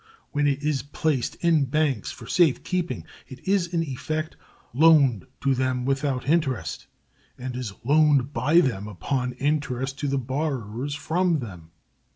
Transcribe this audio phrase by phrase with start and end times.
[0.31, 4.35] When it is placed in banks for safe keeping, it is in effect
[4.73, 6.87] loaned to them without interest,
[7.37, 11.69] and is loaned by them upon interest to the borrowers from them.